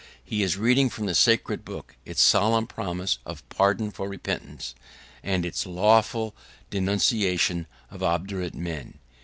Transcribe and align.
He 0.23 0.41
is 0.41 0.57
reading 0.57 0.89
from 0.89 1.05
the 1.05 1.13
sacred 1.13 1.63
book 1.63 1.95
its 2.05 2.23
solemn 2.23 2.65
promises 2.65 3.19
of 3.23 3.47
pardon 3.49 3.91
for 3.91 4.09
repentance, 4.09 4.73
and 5.21 5.45
its 5.45 5.63
awful 5.67 6.35
denunciation 6.71 7.67
of 7.91 8.01
obdurate 8.01 8.55
men. 8.55 8.97